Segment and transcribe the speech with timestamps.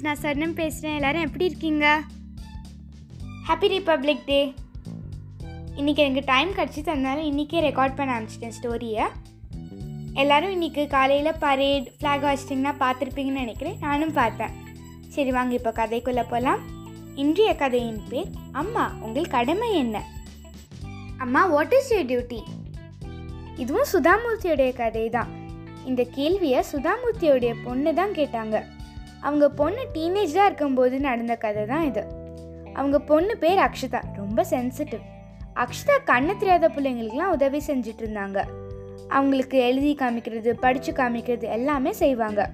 [0.00, 1.86] Friends நான் சர்ணம் பேசுகிறேன் எல்லோரும் எப்படி இருக்கீங்க?
[3.48, 4.38] ஹாப்பி ரிப்பப்ளிக் டே
[5.80, 9.04] இன்றைக்கி எனக்கு டைம் கிடச்சி தந்தாலும் இன்றைக்கே ரெக்கார்ட் பண்ண ஆரம்பிச்சிட்டேன் ஸ்டோரியை
[10.22, 13.76] எல்லோரும் இன்றைக்கி காலையில் பரேட் ஃப்ளாக் வச்சிட்டிங்கன்னா பார்த்துருப்பீங்கன்னு நினைக்கிறேன்.
[13.86, 14.54] நானும் பார்த்தேன்.
[15.16, 16.62] சரி வாங்க இப்போ கதைக்குள்ளே போகலாம்
[17.24, 19.96] இன்றைய கதையின் பேர் அம்மா உங்கள் கடமை என்ன?
[21.26, 22.40] அம்மா வாட் இஸ் யூர் டியூட்டி
[23.62, 25.32] இதுவும் சுதாமூர்த்தியுடைய கதை தான்
[25.90, 28.58] இந்த கேள்வியை சுதாமூர்த்தியோடைய பொண்ணு தான் கேட்டாங்க.
[29.20, 32.02] அவங்க பொண்ணு டீனேஜாக இருக்கும்போது நடந்த கதை தான் இது.
[32.74, 35.04] அவங்க பொண்ணு பேர் அக்ஷதா ரொம்ப சென்சிட்டிவ்
[35.54, 38.40] அக்ஷதா கண்ணு தெரியாத பிள்ளைங்களுக்குலாம் உதவி செஞ்சுட்டு இருந்தாங்க.
[39.08, 42.50] அவங்களுக்கு எழுதி காமிக்கிறது படித்து காமிக்கிறது எல்லாமே செய்வாங்க.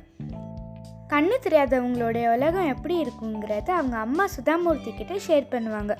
[1.08, 5.94] கண்ணு தெரியாதவங்களுடைய உலகம் எப்படி இருக்குங்கிறத அவங்க அம்மா சுதாமூர்த்தி கிட்ட ஷேர் பண்ணுவாங்க.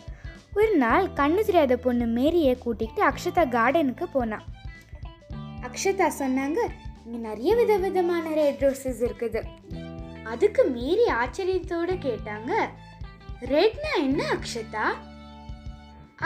[0.55, 4.45] ஒரு நாள் கண்ணு தெரியாத பொண்ணு மேரியை கூட்டிகிட்டு அக்ஷதா கார்டனுக்கு போனான்
[5.67, 6.59] அக்ஷதா சொன்னாங்க
[7.05, 9.41] இங்கே நிறைய வித விதமான ரெட் ரோசஸ் இருக்குது.
[10.33, 12.53] அதுக்கு மீறி ஆச்சரியத்தோடு கேட்டாங்க.
[13.53, 14.87] ரெட்னா என்ன அக்ஷதா?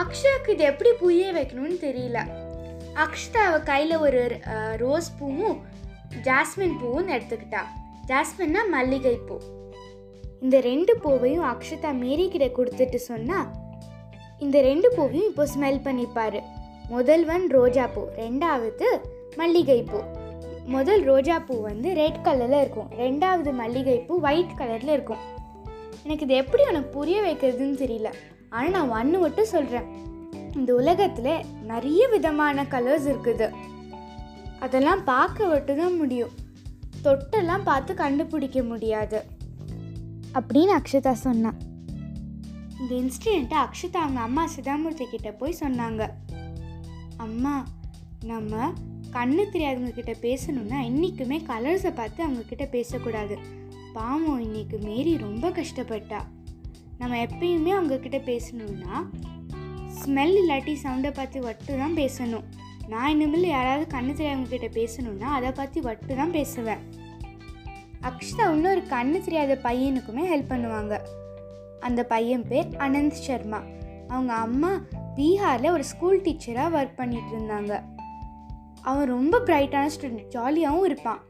[0.02, 2.18] அக்ஷயாக்கு இது எப்படி புரிய வைக்கணும்னு தெரியல.
[3.04, 4.22] அக்ஷதா கையில் ஒரு
[4.82, 5.58] ரோஸ் பூவும்
[6.26, 7.62] ஜாஸ்மின் பூவும் எடுத்துக்கிட்டா.
[8.10, 9.36] ஜாஸ்மின்னா மல்லிகை பூ.
[10.44, 13.38] இந்த ரெண்டு பூவையும் அக்ஷதா மேரி கிட்ட கொடுத்துட்டு சொன்னா
[14.44, 16.40] இந்த ரெண்டு பூவையும் இப்போ ஸ்மெல் பண்ணிப்பாரு.
[16.94, 18.88] முதல் ஒன் ரோஜா பூ ரெண்டாவது
[19.40, 19.98] மல்லிகை பூ.
[20.66, 22.90] முதல் ரோஜா பூ வந்து ரெட் கலரில் இருக்கும்.
[22.98, 25.18] ரெண்டாவது மல்லிகை பூ ஒயிட் கலரில் இருக்கும்.
[26.02, 28.12] எனக்கு இது எப்படி உனக்கு புரிய வைக்கிறதுன்னு தெரியல.
[28.48, 29.84] ஆனால் நான் ஒன்று மட்டும் சொல்கிறேன்
[30.54, 33.50] இந்த உலகத்தில் நிறைய விதமான கலர்ஸ் இருக்குது.
[34.58, 36.30] அதெல்லாம் பார்க்க விட்டு தான் முடியும்.
[37.04, 39.24] தொட்டெல்லாம் பார்த்து கண்டுபிடிக்க முடியாது.
[40.34, 41.60] அப்படின்னு அக்ஷதா சொன்னான்.
[42.80, 46.08] இந்த இன்சிடெண்ட்டை அக்ஷதா அவங்க அம்மா சிதாமூர்த்தி கிட்ட போய் சொன்னாங்க.
[47.16, 47.66] அம்மா
[48.24, 48.72] நம்ம
[49.10, 53.38] கண்ணு தெரியாதவங்க கிட்ட பேசணும்னா என்றைக்குமே கலர்ஸை பார்த்து அவங்க கிட்ட பேசக்கூடாது.
[53.92, 56.20] பாவம் இன்னைக்கு மேரி ரொம்ப கஷ்டப்பட்டா.
[56.98, 58.94] நம்ம எப்பயுமே அவங்க கிட்ட பேசணும்னா
[60.00, 62.46] ஸ்மெல் இல்லாட்டி சவுண்டை பார்த்து வட்டு தான் பேசணும்.
[62.88, 66.82] நான் இனிமேல் யாராவது கண்ணு தெரியாதவங்க கிட்ட பேசணும்னா அதை பார்த்து வட்டு தான் பேசுவேன்.
[68.02, 71.00] அக்ஷதா இன்னொரு கண்ணு தெரியாத பையனுக்குமே ஹெல்ப் பண்ணுவாங்க.
[71.80, 73.60] அந்த பையன் பேர் அனந்த் சர்மா.
[74.08, 74.80] அவங்க அம்மா
[75.16, 77.82] பீகாரில் ஒரு ஸ்கூல் டீச்சராக ஒர்க் பண்ணிட்டு இருந்தாங்க.
[78.82, 81.20] அவன் ரொம்ப பிரைட்டான ஸ்டூடெண்ட் ஜாலியாகவும் இருப்பான்.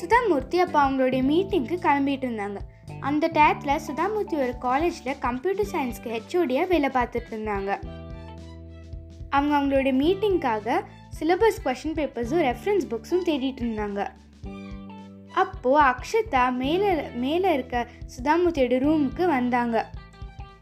[0.00, 2.56] சுதாமூர்த்தி அப்போ அவங்களுடைய மீட்டிங்க்கு கிளம்பிட்டு இருந்தாங்க.
[3.00, 7.82] அந்த டயத்தில் சுதாமூர்த்தி ஒரு காலேஜில் கம்ப்யூட்டர் சயின்ஸ்க்கு ஹெச்ஓடியாக வேலை பார்த்துட்டு இருந்தாங்க.
[9.30, 10.82] அவங்க அவங்களுடைய மீட்டிங்க்காக
[11.20, 14.06] சிலபஸ் கொஷின் பேப்பர்ஸும் ரெஃபரன்ஸ் புக்ஸும் தேடிட்டு இருந்தாங்க.
[15.32, 17.86] அப்போது அக்ஷதா மேலே மேலே இருக்க
[18.16, 19.90] சுதாமூர்த்தியோட ரூமுக்கு வந்தாங்க.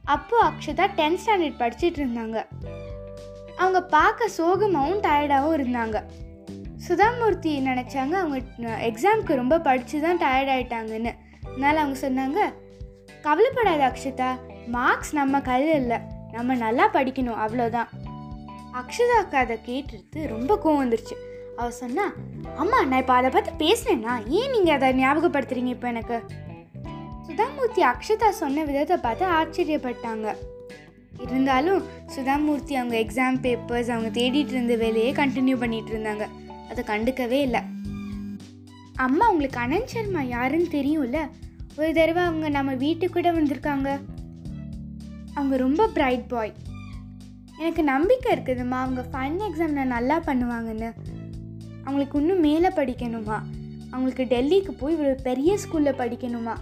[0.04, 2.46] அப்போது அக்ஷதா டென்த் ஸ்டாண்டர்ட் படிச்சிட்டு இருந்தாங்க.
[3.62, 5.98] அவங்க பார்க்க சோகமாகவும் டயர்டாகவும் இருந்தாங்க.
[6.86, 11.12] சுதாமூர்த்தி நினச்சாங்க அவங்க எக்ஸாம்க்கு ரொம்ப படித்து தான் டயர்ட் ஆயிட்டாங்கன்னு.
[11.48, 12.40] அதனால் அவங்க சொன்னாங்க
[13.26, 14.28] கவலைப்படாத அக்ஷதா
[14.76, 15.98] மார்க்ஸ் நம்ம கையில் இல்லை.
[16.36, 17.88] நம்ம நல்லா படிக்கணும் அவ்வளோதான்
[18.80, 21.16] அக்ஷதாக்கு அதை கேட்டுட்டு ரொம்ப கோவம் வந்துருச்சு.
[21.60, 22.04] அவள் சொன்னா
[22.62, 26.18] அம்மா நான் இப்போ அதை பற்றி பேசினேன்னா ஏன் நீங்கள் அதை ஞாபகப்படுத்துறீங்க இப்போ எனக்கு?
[27.26, 30.28] சுதாமூர்த்தி அக்ஷதா சொன்ன விதத்தை பார்த்து ஆச்சரியப்பட்டாங்க.
[31.18, 31.82] இருந்தாலும்
[32.16, 36.26] சுதாமூர்த்தி அவங்க எக்ஸாம் பேப்பர்ஸ் அவங்க தேடிட்டு இருந்த வேலையை கண்டினியூ பண்ணிட்டு இருந்தாங்க.
[36.70, 37.60] அதை கண்டுக்கவே இல்லை.
[38.94, 41.28] அம்மா உங்களுக்கு அனந்த் சர்மா யாருன்னு தெரியும்ல?
[41.76, 44.00] ஒரு தடவை அவங்க நம்ம வீட்டுக்கு கூட வந்திருக்காங்க.
[45.34, 46.52] அவங்க ரொம்ப பிரைட் பாய்
[47.58, 50.92] எனக்கு நம்பிக்கை இருக்குதும்மா அவங்க ஃபைனல் எக்ஸாமில் நல்லா பண்ணுவாங்கன்னு.
[51.84, 53.40] அவங்களுக்கு இன்னும் மேலே படிக்கணுமா?
[53.90, 56.56] அவங்களுக்கு டெல்லிக்கு போய் ஒரு பெரிய ஸ்கூலில் படிக்கணுமா?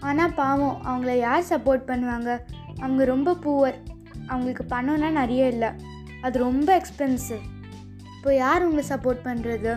[0.00, 2.38] ஆனால் பாவம் அவங்கள யார் சப்போர்ட் பண்ணுவாங்க?
[2.78, 3.82] அவங்க ரொம்ப பூவர்
[4.28, 5.68] அவங்களுக்கு பணம்லாம் நிறைய இல்லை.
[6.22, 7.44] அது ரொம்ப எக்ஸ்பென்சிவ்
[8.16, 9.72] இப்போ யார் உங்களை சப்போர்ட் பண்ணுறது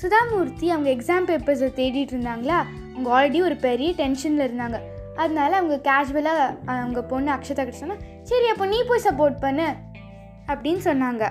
[0.00, 2.58] சுதாமூர்த்தி அவங்க எக்ஸாம் பேப்பர்ஸை தேடிட்டு இருந்தாங்களா?
[2.94, 4.78] அவங்க ஆல்ரெடி ஒரு பெரிய டென்ஷனில் இருந்தாங்க.
[5.16, 9.68] அதனால அவங்க கேஷுவலாக அவங்க பொண்ணு அக்ஷதா கிட்ட சரி அப்போ நீ போய் சப்போர்ட் பண்ணு.
[10.46, 11.24] அப்படின்னு சொன்னாங்க.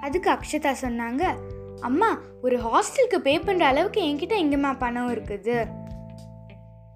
[0.00, 1.22] அதுக்கு அக்ஷதா சொன்னாங்க
[1.80, 5.56] அம்மா ஒரு ஹாஸ்டலுக்கு பே பண்ணுற அளவுக்கு என்கிட்ட எங்கேம்மா பணம் இருக்குது.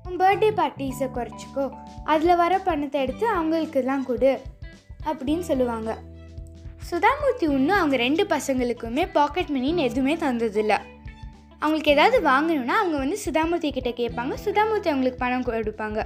[0.06, 1.64] உன் பர்த்டே பார்ட்டிஸை குறைச்சிக்கோ.
[2.04, 4.32] அதில் வர பணத்தை எடுத்து அவங்களுக்கு தான் கொடு
[5.08, 5.90] அப்படின்னு சொல்லுவாங்க.
[6.90, 10.78] சுதாமூர்த்தி ஒன்றும் அவங்க ரெண்டு பசங்களுக்குமே பாக்கெட் மணின்னு எதுவுமே தந்ததில்லை.
[11.58, 14.34] அவங்களுக்கு ஏதாவது வாங்கணும்னா அவங்க வந்து சுதாமூர்த்தி கிட்டே கேட்பாங்க.
[14.44, 15.98] சுதாமூர்த்தி அவங்களுக்கு பணம் கொடுப்பாங்க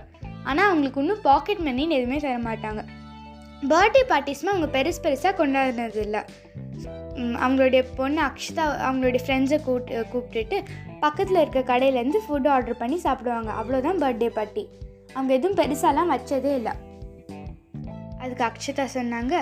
[0.44, 2.82] ஆனால் அவங்களுக்கு இன்னும் பாக்கெட் மணின்னு எதுவுமே தர மாட்டாங்க
[3.70, 6.18] பர்த்டே பார்ட்டிஸ்மே அவங்க பெருசு பெருசாக கொண்டாடினதில்ல.
[7.42, 10.58] அவங்களுடைய பொண்ணு அக்ஷதா அவங்களுடைய ஃப்ரெண்ட்ஸை கூட்டு கூப்பிட்டுட்டு
[11.04, 13.50] பக்கத்தில் இருக்க கடையிலேருந்து ஃபுட் ஆர்டர் பண்ணி சாப்பிடுவாங்க.
[13.60, 14.64] அவ்வளோதான் பர்த்டே பார்ட்டி
[15.14, 16.74] அவங்க எதுவும் பெருசாலாம் வச்சதே இல்லை.
[18.22, 19.34] அதுக்கு அக்ஷதா சொன்னாங்க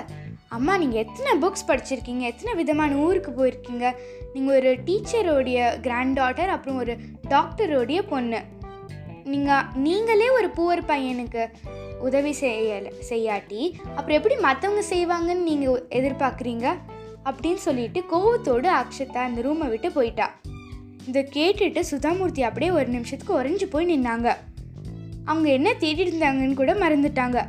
[0.57, 2.23] அம்மா நீங்கள் எத்தனை புக்ஸ் படிச்சிருக்கீங்க?
[2.31, 3.87] எத்தனை விதமான ஊருக்கு போயிருக்கீங்க?
[4.33, 6.93] நீங்கள் ஒரு டீச்சரோடைய கிராண்ட் டாட்டர் அப்புறம் ஒரு
[7.33, 8.39] டாக்டரோடைய பொண்ணு.
[9.33, 11.43] நீங்கள் நீங்களே ஒரு புவர் பையனுக்கு
[12.07, 12.79] உதவி செய்ய
[13.09, 13.61] செய்யாட்டி
[13.95, 16.67] அப்புறம் எப்படி மற்றவங்க செய்வாங்கன்னு நீங்கள் எதிர்பார்க்குறீங்க?
[17.29, 20.31] அப்படின்னு சொல்லிட்டு கோவத்தோடு அக்ஷதா அந்த ரூமை விட்டு போயிட்டா.
[21.05, 24.35] இதை கேட்டுட்டு சுதாமூர்த்தி அப்படியே ஒரு நிமிஷத்துக்கு உறைஞ்சி போய் நின்னாங்க.
[25.25, 27.47] அவங்க என்ன தேடிட்டு இருந்தாங்கன்னு கூட மறந்துட்டாங்க.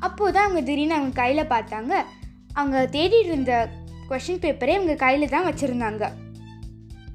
[0.00, 1.94] அப்போதான் அவங்க திடீர்னு அவங்க கையில் பார்த்தாங்க.
[2.52, 3.68] அவங்க தேடிட்டு இருந்த
[4.10, 6.10] கொஷின் பேப்பரே அவங்க கையில் தான் வச்சுருந்தாங்க.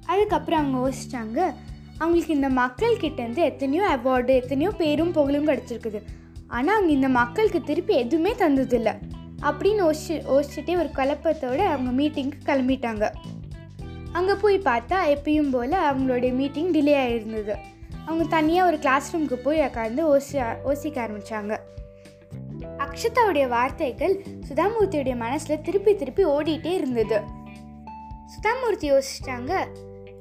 [0.05, 1.53] அதுக்கப்புறம் அவங்க யோசிச்சாங்க
[1.97, 6.01] அவங்களுக்கு இந்த மக்கள்கிட்டேருந்து எத்தனையோ அவார்டு எத்தனையோ பேரும் புகழும் கிடச்சிருக்குது.
[6.47, 8.95] ஆனால் அவங்க இந்த மக்களுக்கு திருப்பி எதுவுமே தந்ததில்லை.
[9.41, 13.05] அப்படின்னு யோசிச்சு யோசிச்சுட்டே ஒரு குழப்பத்தோடு அவங்க மீட்டிங்க்கு கிளம்பிட்டாங்க.
[14.11, 17.53] அங்கே போய் பார்த்தா எப்பயும் போல் அவங்களுடைய மீட்டிங் டிலே ஆகிருந்தது
[18.05, 21.59] அவங்க தனியாக ஒரு கிளாஸ் ரூமுக்கு போய் உட்காந்து ஓசி யோசிக்க ஆரம்பித்தாங்க
[22.77, 24.15] அக்ஷதாவுடைய வார்த்தைகள்
[24.49, 27.21] சுதாமூர்த்தியுடைய மனசில் திருப்பி திருப்பி ஓடிட்டே இருந்தது.
[28.33, 29.51] சுதாமூர்த்தி யோசிச்சிட்டாங்க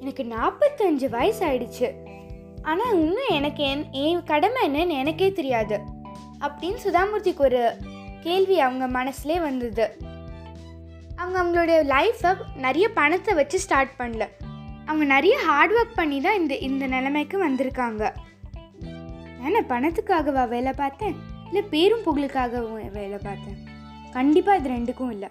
[0.00, 1.88] எனக்கு நாற்பத்தஞ்சு வயசு ஆயிடுச்சு
[2.62, 5.78] ஆனால் இன்னும் எனக்கு என் என் கடமை என்னன்னு எனக்கே தெரியாது.
[6.40, 7.62] அப்படின்னு சுதாமூர்த்திக்கு ஒரு
[8.20, 9.96] கேள்வி அவங்க மனசுலே வந்தது.
[11.17, 14.28] அவங்க அவங்களுடைய லைஃப்பை நிறைய பணத்தை வச்சு ஸ்டார்ட் பண்ணல.
[14.87, 18.12] அவங்க நிறைய ஹார்ட் ஒர்க் பண்ணி தான் இந்த இந்த நிலைமைக்கு வந்திருக்காங்க.
[19.40, 21.17] நான் பணத்துக்காகவா வேலை பார்த்தேன்?
[21.46, 23.69] இல்லை பேரும் புகழுக்காகவும் வேலை பார்த்தேன்?
[24.12, 25.28] கண்டிப்பாக இது ரெண்டுக்கும் இல்லை.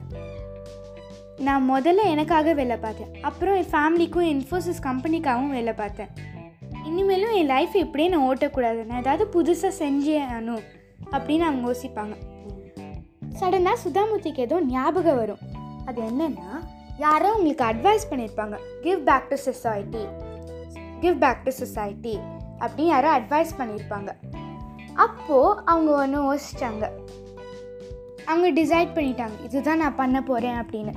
[1.37, 3.21] நான் முதல்ல எனக்காக வேலை பார்த்தேன்.
[3.21, 6.07] அப்புறம் என் ஃபேமிலிக்கும் இன்ஃபோசிஸ் கம்பெனிக்காகவும் வேலை பார்த்தேன்.
[6.85, 8.85] இனிமேலும் என் லைஃப் இப்படியே நான் ஓட்டக்கூடாது.
[8.85, 10.61] நான் ஏதாவது புதுசாக செஞ்சே ஆனும்
[11.11, 12.28] அப்படின்னு அவங்க யோசிப்பாங்க.
[13.39, 15.43] சடனாக சுதாமூர்த்திக்கு ஏதோ ஞாபகம் வரும்.
[15.85, 16.49] அது என்னென்னா
[16.97, 18.55] யாரோ உங்களுக்கு அட்வைஸ் பண்ணியிருப்பாங்க.
[18.81, 20.03] Give back to society
[20.99, 22.19] give back to society
[22.59, 24.09] அப்படின்னு யாரோ அட்வைஸ் பண்ணியிருப்பாங்க.
[24.93, 26.89] அப்போது அவங்க ஒன்று யோசிச்சாங்க.
[28.25, 29.43] அவங்க டிசைட் பண்ணிட்டாங்க.
[29.43, 30.93] இதுதான் நான் பண்ண போகிறேன் அப்படின்னு.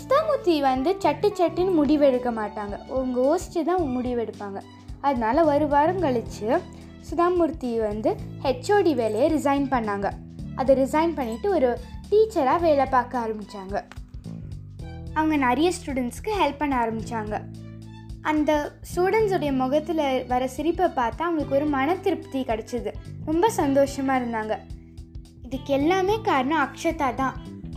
[0.00, 2.74] சுதாமூர்த்தி வந்து சட்டு சட்டுன்னு முடிவெடுக்க மாட்டாங்க.
[2.90, 4.60] அவங்க யோசிச்சு தான் முடிவெடுப்பாங்க.
[5.00, 6.60] அதனால ஒரு வாரம் கழித்து
[7.10, 10.10] சுதாமூர்த்தி வந்து ஹெச்ஓடி வேலையை ரிசைன் பண்ணாங்க.
[10.60, 11.70] அதை ரிசைன் பண்ணிவிட்டு ஒரு
[12.10, 13.76] டீச்சராக வேலை பார்க்க ஆரம்பித்தாங்க
[15.14, 17.34] அவங்க நிறைய ஸ்டூடெண்ட்ஸ்க்கு ஹெல்ப் பண்ண ஆரம்பித்தாங்க
[18.30, 18.50] அந்த
[18.90, 22.90] ஸ்டூடெண்ட்ஸுடைய முகத்தில் வர சிரிப்பை பார்த்தா அவங்களுக்கு ஒரு மன திருப்தி கிடச்சிது.
[23.24, 24.54] ரொம்ப சந்தோஷமாக இருந்தாங்க.
[25.46, 27.34] இதுக்கு எல்லாமே காரணம் அக்ஷதா தான்.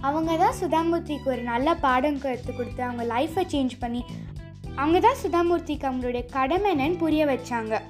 [0.07, 4.01] அவங்க தான் சுதாமூர்த்திக்கு ஒரு நல்ல பாடம் கற்றுக் கொடுத்து அவங்க லைஃப்பை சேஞ்ச் பண்ணி
[4.75, 7.81] அவங்க தான் சுதாமூர்த்திக்கு அவங்களுடைய கடமை என்னன்னு புரிய வச்சாங்க.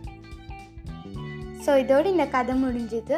[1.66, 3.18] ஸோ இதோடு இந்த கதை முடிஞ்சுது.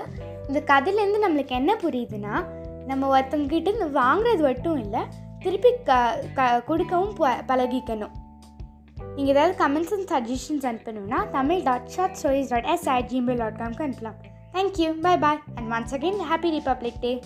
[0.50, 2.46] இந்த கதையிலேருந்து நம்மளுக்கு என்ன புரியுதுன்னா
[2.86, 5.02] நம்ம ஒருத்தவங்ககிட்ட இந்த வாங்குறது மட்டும் இல்லை
[5.40, 8.12] திருப்பி க க கொடுக்கவும் ப- பழகிக்கணும்.
[9.16, 13.56] நீங்கள் ஏதாவது comments and suggestions அனுப்பணும்னா Tamil dot short stories dot S at Gmail dot
[13.56, 14.18] காம்க்கு அனுப்பலாம்.
[14.54, 17.20] Thank you bye bye and once again happy republic day